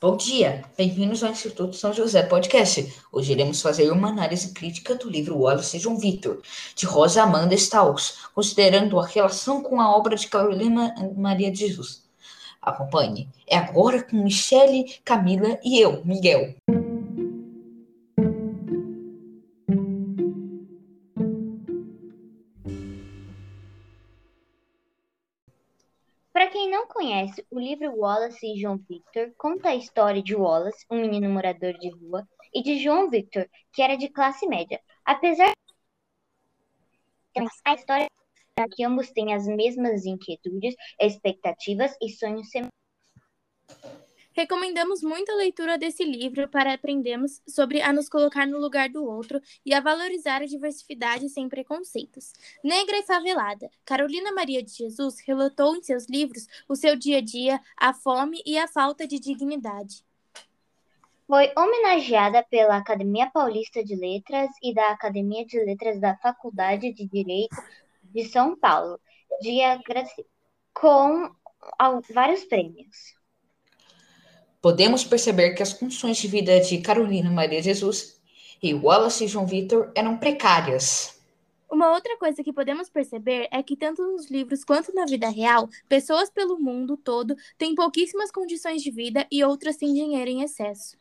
Bom 0.00 0.16
dia, 0.16 0.62
bem-vindos 0.76 1.24
ao 1.24 1.32
Instituto 1.32 1.74
São 1.74 1.92
José 1.92 2.22
Podcast. 2.22 2.94
Hoje 3.10 3.32
iremos 3.32 3.60
fazer 3.60 3.90
uma 3.90 4.10
análise 4.10 4.52
crítica 4.52 4.94
do 4.94 5.10
livro 5.10 5.36
Wallace 5.36 5.76
e 5.76 5.80
João 5.80 5.98
Victor, 5.98 6.40
de 6.76 6.86
Rosa 6.86 7.24
Amanda 7.24 7.52
Staus, 7.56 8.28
considerando 8.32 9.00
a 9.00 9.04
relação 9.04 9.60
com 9.60 9.80
a 9.80 9.90
obra 9.90 10.14
de 10.14 10.28
Carolina 10.28 10.94
Maria 11.16 11.50
de 11.50 11.58
Jesus. 11.58 12.04
Acompanhe. 12.62 13.28
É 13.44 13.56
agora 13.56 14.00
com 14.00 14.22
Michele, 14.22 15.00
Camila 15.04 15.58
e 15.64 15.80
eu, 15.80 16.00
Miguel. 16.04 16.54
Não 26.78 26.86
conhece, 26.86 27.44
o 27.50 27.58
livro 27.58 27.92
Wallace 27.96 28.46
e 28.46 28.60
João 28.60 28.78
Victor 28.88 29.32
conta 29.36 29.70
a 29.70 29.74
história 29.74 30.22
de 30.22 30.36
Wallace, 30.36 30.86
um 30.88 31.00
menino 31.00 31.28
morador 31.28 31.72
de 31.72 31.90
rua, 31.90 32.24
e 32.54 32.62
de 32.62 32.78
João 32.78 33.10
Victor, 33.10 33.48
que 33.72 33.82
era 33.82 33.96
de 33.96 34.08
classe 34.08 34.46
média. 34.46 34.80
Apesar 35.04 35.52
a 37.64 37.74
história 37.74 38.06
é 38.56 38.68
que 38.68 38.84
ambos 38.84 39.10
têm 39.10 39.34
as 39.34 39.46
mesmas 39.46 40.06
inquietudes, 40.06 40.76
expectativas 41.00 41.96
e 42.00 42.10
sonhos 42.10 42.48
semelhantes. 42.48 42.78
Recomendamos 44.38 45.02
muito 45.02 45.32
a 45.32 45.34
leitura 45.34 45.76
desse 45.76 46.04
livro 46.04 46.46
para 46.46 46.72
aprendermos 46.72 47.42
sobre 47.44 47.82
a 47.82 47.92
nos 47.92 48.08
colocar 48.08 48.46
no 48.46 48.60
lugar 48.60 48.88
do 48.88 49.04
outro 49.04 49.40
e 49.66 49.74
a 49.74 49.80
valorizar 49.80 50.42
a 50.42 50.46
diversidade 50.46 51.28
sem 51.28 51.48
preconceitos. 51.48 52.34
Negra 52.62 52.98
e 52.98 53.02
favelada, 53.02 53.68
Carolina 53.84 54.30
Maria 54.30 54.62
de 54.62 54.70
Jesus 54.70 55.18
relatou 55.26 55.74
em 55.74 55.82
seus 55.82 56.06
livros 56.08 56.46
o 56.68 56.76
seu 56.76 56.94
dia 56.94 57.18
a 57.18 57.20
dia, 57.20 57.60
a 57.76 57.92
fome 57.92 58.40
e 58.46 58.56
a 58.56 58.68
falta 58.68 59.08
de 59.08 59.18
dignidade. 59.18 60.04
Foi 61.26 61.52
homenageada 61.58 62.40
pela 62.44 62.76
Academia 62.76 63.28
Paulista 63.34 63.82
de 63.82 63.96
Letras 63.96 64.50
e 64.62 64.72
da 64.72 64.90
Academia 64.90 65.44
de 65.44 65.58
Letras 65.64 65.98
da 65.98 66.16
Faculdade 66.16 66.92
de 66.92 67.08
Direito 67.08 67.56
de 68.04 68.24
São 68.28 68.56
Paulo, 68.56 69.00
com 70.72 71.28
vários 72.14 72.44
prêmios 72.44 73.17
podemos 74.60 75.04
perceber 75.04 75.54
que 75.54 75.62
as 75.62 75.72
condições 75.72 76.16
de 76.16 76.28
vida 76.28 76.60
de 76.60 76.78
Carolina 76.78 77.30
Maria 77.30 77.62
Jesus 77.62 78.20
e 78.62 78.74
Wallace 78.74 79.24
e 79.24 79.28
João 79.28 79.46
Vitor 79.46 79.90
eram 79.94 80.16
precárias. 80.16 81.18
Uma 81.70 81.92
outra 81.92 82.16
coisa 82.16 82.42
que 82.42 82.52
podemos 82.52 82.88
perceber 82.88 83.46
é 83.52 83.62
que, 83.62 83.76
tanto 83.76 84.02
nos 84.02 84.30
livros 84.30 84.64
quanto 84.64 84.92
na 84.94 85.04
vida 85.04 85.28
real, 85.28 85.68
pessoas 85.86 86.30
pelo 86.30 86.58
mundo 86.58 86.96
todo 86.96 87.36
têm 87.58 87.74
pouquíssimas 87.74 88.30
condições 88.30 88.82
de 88.82 88.90
vida 88.90 89.26
e 89.30 89.44
outras 89.44 89.76
têm 89.76 89.92
dinheiro 89.92 90.30
em 90.30 90.42
excesso. 90.42 90.96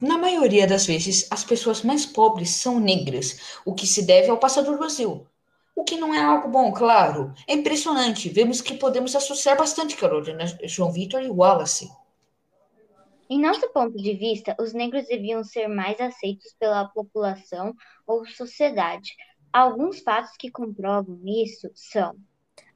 Na 0.00 0.16
maioria 0.16 0.66
das 0.66 0.86
vezes, 0.86 1.26
as 1.30 1.44
pessoas 1.44 1.82
mais 1.82 2.06
pobres 2.06 2.50
são 2.50 2.78
negras, 2.78 3.58
o 3.64 3.74
que 3.74 3.86
se 3.86 4.02
deve 4.02 4.28
ao 4.28 4.38
passado 4.38 4.70
do 4.70 4.78
Brasil, 4.78 5.26
o 5.74 5.84
que 5.84 5.96
não 5.96 6.14
é 6.14 6.20
algo 6.22 6.48
bom, 6.48 6.72
claro. 6.72 7.32
É 7.48 7.54
impressionante. 7.54 8.28
Vemos 8.28 8.60
que 8.60 8.74
podemos 8.74 9.14
associar 9.16 9.56
bastante 9.56 9.96
Carolina, 9.96 10.44
João 10.64 10.92
Vitor 10.92 11.22
e 11.22 11.30
Wallace. 11.30 11.90
Em 13.28 13.40
nosso 13.40 13.68
ponto 13.72 13.96
de 13.96 14.14
vista, 14.14 14.54
os 14.60 14.72
negros 14.72 15.06
deviam 15.06 15.42
ser 15.42 15.66
mais 15.66 16.00
aceitos 16.00 16.54
pela 16.58 16.88
população 16.88 17.74
ou 18.06 18.26
sociedade. 18.26 19.10
Alguns 19.52 20.00
fatos 20.00 20.36
que 20.38 20.50
comprovam 20.50 21.18
isso 21.24 21.70
são: 21.74 22.14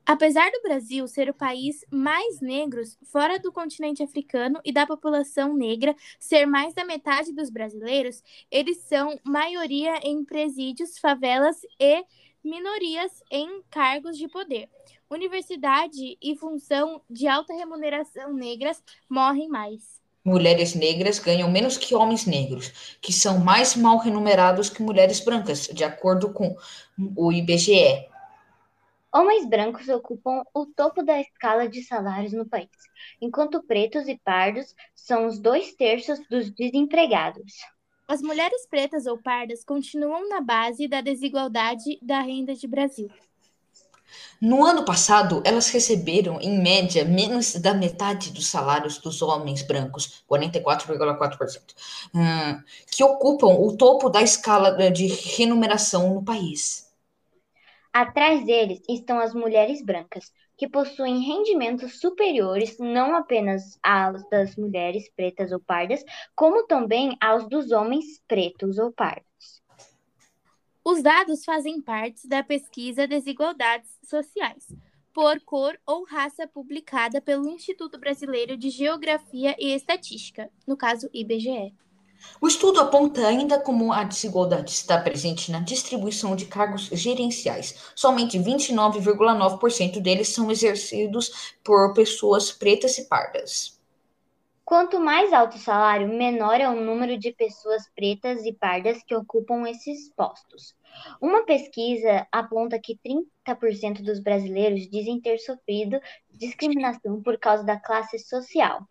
Apesar 0.08 0.50
do 0.50 0.62
Brasil 0.62 1.06
ser 1.06 1.28
o 1.28 1.34
país 1.34 1.84
mais 1.90 2.40
negros 2.40 2.96
fora 3.12 3.38
do 3.38 3.52
continente 3.52 4.02
africano 4.02 4.58
e 4.64 4.72
da 4.72 4.86
população 4.86 5.54
negra 5.54 5.94
ser 6.18 6.46
mais 6.46 6.72
da 6.72 6.82
metade 6.82 7.30
dos 7.30 7.50
brasileiros, 7.50 8.22
eles 8.50 8.78
são 8.84 9.20
maioria 9.22 9.98
em 10.02 10.24
presídios, 10.24 10.96
favelas 10.96 11.58
e 11.78 12.02
minorias 12.42 13.22
em 13.30 13.60
cargos 13.68 14.16
de 14.16 14.26
poder. 14.28 14.70
Universidade 15.10 16.16
e 16.22 16.34
função 16.36 17.02
de 17.10 17.28
alta 17.28 17.52
remuneração 17.52 18.32
negras 18.32 18.82
morrem 19.10 19.46
mais. 19.46 20.00
Mulheres 20.24 20.74
negras 20.74 21.18
ganham 21.18 21.50
menos 21.50 21.76
que 21.76 21.94
homens 21.94 22.24
negros, 22.24 22.96
que 23.02 23.12
são 23.12 23.40
mais 23.40 23.76
mal 23.76 23.98
remunerados 23.98 24.70
que 24.70 24.82
mulheres 24.82 25.20
brancas, 25.20 25.68
de 25.70 25.84
acordo 25.84 26.32
com 26.32 26.56
o 27.14 27.30
IBGE. 27.30 28.08
Homens 29.12 29.48
brancos 29.48 29.88
ocupam 29.88 30.42
o 30.52 30.66
topo 30.66 31.02
da 31.02 31.18
escala 31.18 31.66
de 31.66 31.82
salários 31.82 32.34
no 32.34 32.46
país, 32.46 32.68
enquanto 33.22 33.62
pretos 33.62 34.06
e 34.06 34.18
pardos 34.22 34.74
são 34.94 35.26
os 35.26 35.38
dois 35.38 35.74
terços 35.74 36.20
dos 36.28 36.50
desempregados. 36.50 37.54
As 38.06 38.20
mulheres 38.20 38.66
pretas 38.66 39.06
ou 39.06 39.16
pardas 39.16 39.64
continuam 39.64 40.28
na 40.28 40.42
base 40.42 40.86
da 40.86 41.00
desigualdade 41.00 41.98
da 42.02 42.20
renda 42.20 42.54
de 42.54 42.66
Brasil. 42.66 43.10
No 44.40 44.64
ano 44.64 44.84
passado, 44.84 45.42
elas 45.44 45.68
receberam, 45.70 46.40
em 46.40 46.60
média, 46.62 47.04
menos 47.04 47.54
da 47.54 47.74
metade 47.74 48.30
dos 48.30 48.46
salários 48.46 48.98
dos 48.98 49.20
homens 49.20 49.62
brancos, 49.62 50.22
44,4%, 50.30 51.60
hum, 52.14 52.62
que 52.90 53.02
ocupam 53.02 53.48
o 53.48 53.76
topo 53.76 54.08
da 54.08 54.22
escala 54.22 54.90
de 54.90 55.06
remuneração 55.06 56.14
no 56.14 56.22
país. 56.22 56.87
Atrás 57.98 58.46
deles 58.46 58.80
estão 58.88 59.18
as 59.18 59.34
mulheres 59.34 59.84
brancas, 59.84 60.32
que 60.56 60.68
possuem 60.68 61.18
rendimentos 61.18 61.98
superiores 61.98 62.78
não 62.78 63.16
apenas 63.16 63.76
aos 63.82 64.22
das 64.30 64.54
mulheres 64.54 65.10
pretas 65.16 65.50
ou 65.50 65.58
pardas, 65.58 66.04
como 66.32 66.64
também 66.64 67.16
aos 67.20 67.48
dos 67.48 67.72
homens 67.72 68.22
pretos 68.28 68.78
ou 68.78 68.92
pardos. 68.92 69.60
Os 70.84 71.02
dados 71.02 71.44
fazem 71.44 71.82
parte 71.82 72.28
da 72.28 72.40
pesquisa 72.40 73.04
Desigualdades 73.04 73.90
Sociais, 74.04 74.72
por 75.12 75.40
cor 75.40 75.76
ou 75.84 76.04
raça 76.04 76.46
publicada 76.46 77.20
pelo 77.20 77.48
Instituto 77.48 77.98
Brasileiro 77.98 78.56
de 78.56 78.70
Geografia 78.70 79.56
e 79.58 79.72
Estatística, 79.72 80.48
no 80.68 80.76
caso 80.76 81.10
IBGE. 81.12 81.74
O 82.40 82.46
estudo 82.46 82.80
aponta 82.80 83.26
ainda 83.26 83.60
como 83.60 83.92
a 83.92 84.04
desigualdade 84.04 84.70
está 84.70 85.00
presente 85.00 85.50
na 85.50 85.60
distribuição 85.60 86.36
de 86.36 86.46
cargos 86.46 86.88
gerenciais. 86.92 87.92
Somente 87.94 88.38
29,9% 88.38 90.00
deles 90.00 90.28
são 90.28 90.50
exercidos 90.50 91.54
por 91.64 91.92
pessoas 91.94 92.52
pretas 92.52 92.98
e 92.98 93.08
pardas. 93.08 93.78
Quanto 94.68 95.00
mais 95.00 95.32
alto 95.32 95.56
o 95.56 95.60
salário, 95.60 96.06
menor 96.06 96.60
é 96.60 96.68
o 96.68 96.78
número 96.78 97.16
de 97.16 97.32
pessoas 97.32 97.88
pretas 97.96 98.44
e 98.44 98.52
pardas 98.52 99.02
que 99.02 99.14
ocupam 99.14 99.66
esses 99.66 100.12
postos. 100.14 100.76
Uma 101.22 101.42
pesquisa 101.46 102.26
aponta 102.30 102.78
que 102.78 102.98
30% 103.46 104.02
dos 104.02 104.20
brasileiros 104.20 104.86
dizem 104.90 105.22
ter 105.22 105.38
sofrido 105.38 105.98
discriminação 106.30 107.22
por 107.22 107.38
causa 107.38 107.64
da 107.64 107.80
classe 107.80 108.18
social. 108.18 108.86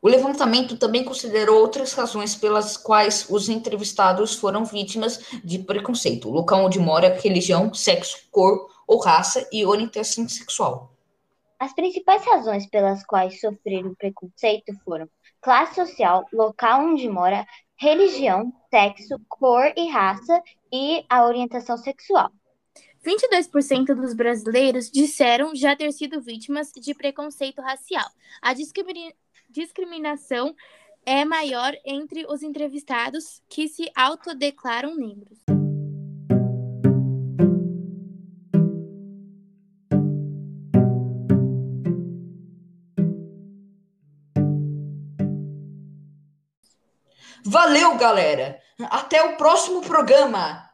O 0.00 0.08
levantamento 0.08 0.76
também 0.76 1.04
considerou 1.04 1.60
outras 1.60 1.92
razões 1.94 2.34
pelas 2.34 2.76
quais 2.76 3.26
os 3.28 3.48
entrevistados 3.48 4.34
foram 4.34 4.64
vítimas 4.64 5.18
de 5.42 5.58
preconceito: 5.58 6.30
local 6.30 6.66
onde 6.66 6.78
mora, 6.78 7.18
religião, 7.20 7.72
sexo, 7.72 8.28
cor 8.30 8.68
ou 8.86 9.00
raça 9.00 9.48
e 9.52 9.64
orientação 9.64 10.28
sexual. 10.28 10.92
As 11.58 11.72
principais 11.72 12.24
razões 12.24 12.66
pelas 12.66 13.04
quais 13.04 13.40
sofreram 13.40 13.94
preconceito 13.94 14.74
foram 14.84 15.08
classe 15.40 15.76
social, 15.76 16.26
local 16.32 16.82
onde 16.82 17.08
mora, 17.08 17.46
religião, 17.76 18.52
sexo, 18.70 19.18
cor 19.28 19.72
e 19.76 19.88
raça 19.88 20.42
e 20.72 21.04
a 21.08 21.24
orientação 21.24 21.76
sexual. 21.76 22.30
22% 23.04 23.94
dos 23.94 24.14
brasileiros 24.14 24.90
disseram 24.90 25.54
já 25.54 25.76
ter 25.76 25.92
sido 25.92 26.20
vítimas 26.20 26.72
de 26.72 26.94
preconceito 26.94 27.60
racial. 27.60 28.08
A 28.40 28.54
discriminação 28.54 29.23
discriminação 29.54 30.52
é 31.06 31.24
maior 31.24 31.72
entre 31.84 32.26
os 32.26 32.42
entrevistados 32.42 33.40
que 33.48 33.68
se 33.68 33.88
autodeclaram 33.94 34.96
negros. 34.96 35.38
Valeu, 47.46 47.96
galera! 47.96 48.58
Até 48.90 49.22
o 49.22 49.36
próximo 49.36 49.82
programa! 49.82 50.64